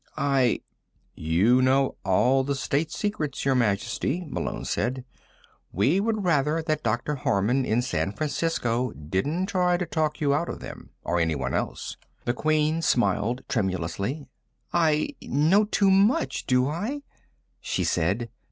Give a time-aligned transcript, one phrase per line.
[0.17, 0.61] "I"
[1.31, 5.05] "You know all the State Secrets, Your Majesty," Malone said.
[5.71, 7.17] "We would rather that Dr.
[7.17, 10.89] Harman in San Francisco didn't try to talk you out of them.
[11.03, 14.25] Or anyone else." The Queen smiled tremulously.
[14.73, 17.03] "I know too much, do I?"
[17.59, 18.31] she said.